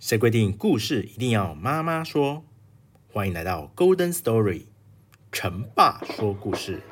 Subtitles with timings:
[0.00, 2.42] 谁规定故事一定要妈妈说？
[3.12, 4.62] 欢迎来到 Golden Story，
[5.30, 6.82] 陈爸说故事。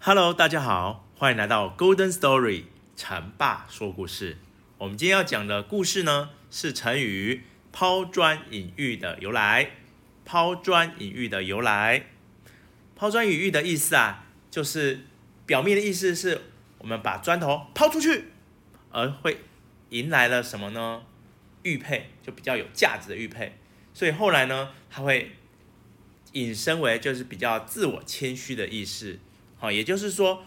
[0.00, 2.64] Hello，大家好，欢迎来到 Golden Story
[2.96, 4.38] 成爸说故事。
[4.78, 9.70] 我们今天要讲的故事呢，是成语“抛砖引玉”的由来。
[10.24, 12.06] 抛砖引玉的由来，
[12.96, 15.06] 抛砖引玉的意思啊，就是
[15.46, 16.40] 表面的意思是
[16.78, 18.26] 我们把砖头抛出去，
[18.90, 19.38] 而会
[19.90, 21.02] 迎来了什么呢？
[21.62, 23.56] 玉佩，就比较有价值的玉佩。
[23.92, 25.32] 所以后来呢，它会
[26.32, 29.18] 引申为就是比较自我谦虚的意思。
[29.56, 30.44] 好，也就是说，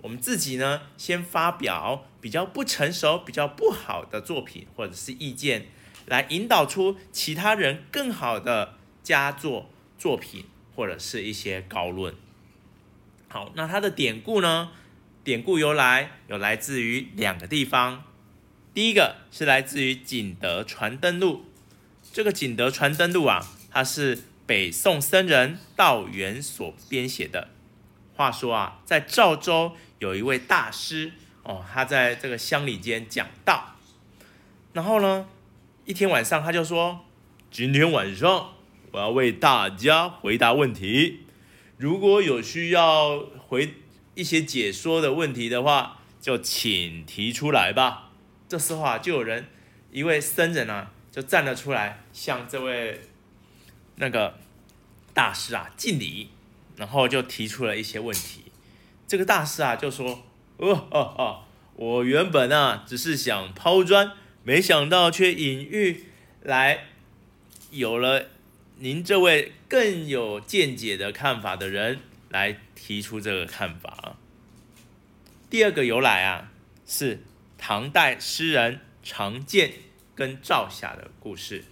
[0.00, 5.66] 我们自己呢，先发表比较不成熟、比较不好的作品或者是意见，
[6.06, 12.14] 来引导出其他人更好的佳作作品或者是一些高论。
[13.34, 14.70] 好，那它的典故呢？
[15.24, 18.04] 典故由来有来自于两个地方，
[18.72, 21.44] 第一个是来自于《景德传灯录》。
[22.12, 27.48] 这个《景德传灯录》啊，它是北宋僧人道元所编写的。
[28.14, 31.10] 话说啊，在赵州有一位大师
[31.42, 33.74] 哦，他在这个乡里间讲道。
[34.74, 35.26] 然后呢，
[35.84, 37.04] 一天晚上他就说
[37.50, 38.52] ：“今天晚上
[38.92, 41.23] 我要为大家回答问题，
[41.76, 43.74] 如果有需要回
[44.14, 48.10] 一些解说的问题的话，就请提出来吧。”
[48.48, 49.46] 这时候啊，就有人
[49.90, 53.00] 一位僧人啊，就站了出来，向这位
[53.96, 54.38] 那个
[55.12, 56.28] 大师啊敬礼。
[56.76, 58.46] 然后就提出了一些问题，
[59.06, 60.24] 这个大师啊就说
[60.58, 61.44] ：“哦哦哦，
[61.76, 64.10] 我原本啊只是想抛砖，
[64.42, 66.06] 没想到却引玉
[66.42, 66.86] 来，
[67.70, 68.26] 有了
[68.78, 74.16] 您这位更有见解的看法的人来提出这个看法。”
[75.50, 76.52] 第二个由来啊
[76.86, 77.22] 是
[77.56, 79.72] 唐代诗人常建
[80.14, 81.64] 跟赵霞的故事。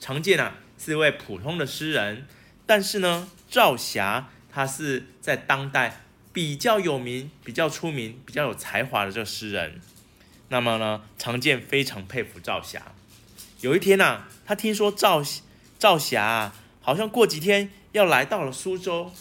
[0.00, 2.26] 常建啊是一位普通的诗人，
[2.66, 4.30] 但是呢赵霞。
[4.48, 6.00] 他是在当代
[6.32, 9.82] 比较有名、比较出名、比较有才华的这个诗人。
[10.48, 12.94] 那么呢，常建非常佩服赵霞。
[13.60, 15.22] 有一天呢、啊，他听说赵
[15.86, 19.12] 赵霞、好像过几天要来到了苏州，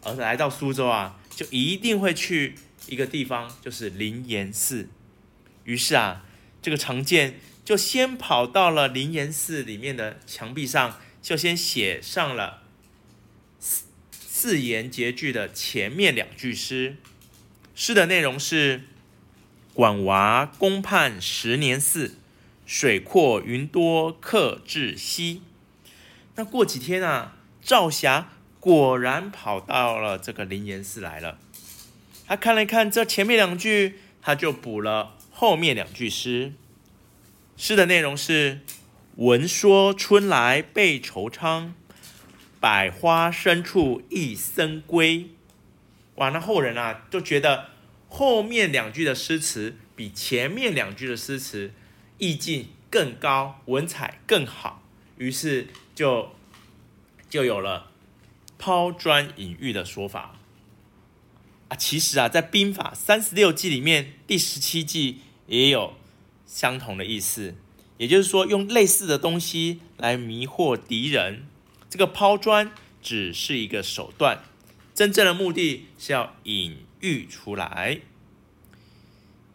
[0.00, 2.54] 而来到苏州啊，就一定会去
[2.86, 4.88] 一个地方，就是灵岩寺。
[5.64, 6.24] 于是啊，
[6.62, 12.62] 这个常建就先跑到了灵岩寺里面的墙壁上，就先写上了。
[13.58, 16.94] 四四言绝句的前面两句诗，
[17.74, 18.82] 诗的内容是：
[19.74, 22.14] 管娃公畔十年寺，
[22.64, 25.42] 水阔云多客至稀。
[26.36, 28.28] 那过几天啊，赵霞
[28.60, 31.38] 果然跑到了这个灵岩寺来了。
[32.26, 36.52] 他看了看这前面两句，他就补了后面两句诗。
[37.56, 38.60] 诗的内容是：
[39.16, 41.72] 闻说春来倍惆怅。
[42.58, 45.30] 百花深处一僧归，
[46.16, 46.30] 哇！
[46.30, 47.66] 那后人啊就觉得
[48.08, 51.72] 后面两句的诗词比前面两句的诗词
[52.18, 54.82] 意境更高，文采更好，
[55.18, 56.34] 于是就
[57.28, 57.90] 就有了
[58.58, 60.36] 抛砖引玉的说法
[61.68, 61.76] 啊。
[61.76, 65.94] 其实啊，在兵法三十六计里面，第十七计也有
[66.46, 67.54] 相同的意思，
[67.98, 71.46] 也就是说，用类似的东西来迷惑敌人。
[71.88, 74.42] 这个抛砖只是一个手段，
[74.94, 78.00] 真正的目的是要引玉出来。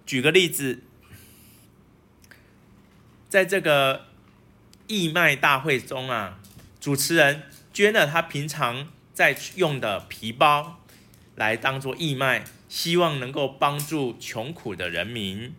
[0.05, 0.81] 举个例子，
[3.29, 4.07] 在这个
[4.91, 6.37] 义卖大会中啊，
[6.81, 7.43] 主持人
[7.73, 10.83] 捐了他平常在用的皮包
[11.35, 15.53] 来当做义卖，希望能够帮助穷苦的人民，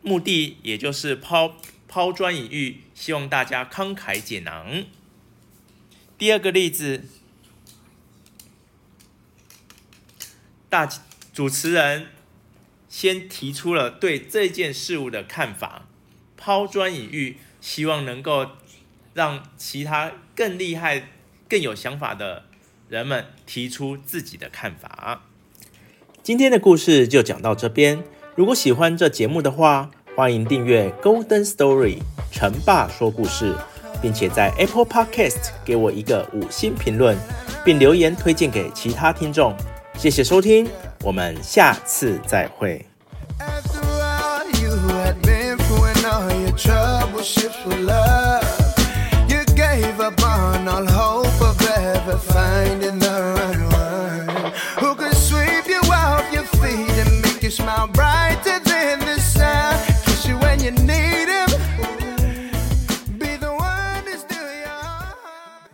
[0.00, 4.84] 目的也就是抛抛砖引玉，希望大家慷慨解囊。
[6.16, 7.04] 第二个例子，
[10.70, 10.90] 大
[11.34, 12.06] 主持人
[12.88, 15.86] 先提出了对这件事物的看法，
[16.38, 17.36] 抛砖引玉，
[17.66, 18.46] 希望能够
[19.12, 21.08] 让其他更厉害、
[21.48, 22.44] 更有想法的
[22.88, 25.22] 人们提出自己的看法。
[26.22, 28.04] 今天的故事就讲到这边。
[28.36, 31.98] 如果喜欢这节目的话，欢迎订阅 Golden Story
[32.30, 33.52] 成爸说故事，
[34.00, 37.18] 并且在 Apple Podcast 给我一个五星评论，
[37.64, 39.56] 并留言推荐给其他听众。
[39.98, 40.68] 谢谢收听，
[41.02, 42.86] 我们下次再会。
[47.26, 48.05] ship for love.